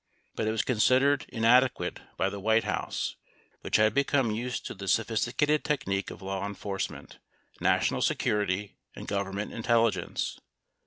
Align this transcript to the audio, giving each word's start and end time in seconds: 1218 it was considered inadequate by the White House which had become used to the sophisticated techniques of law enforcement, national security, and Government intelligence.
1218 0.33 0.49
it 0.49 0.51
was 0.51 0.61
considered 0.63 1.25
inadequate 1.29 1.99
by 2.17 2.27
the 2.27 2.39
White 2.39 2.63
House 2.63 3.17
which 3.59 3.75
had 3.75 3.93
become 3.93 4.31
used 4.31 4.65
to 4.65 4.73
the 4.73 4.87
sophisticated 4.87 5.63
techniques 5.63 6.09
of 6.09 6.23
law 6.23 6.43
enforcement, 6.43 7.19
national 7.59 8.01
security, 8.01 8.79
and 8.95 9.07
Government 9.07 9.53
intelligence. 9.53 10.39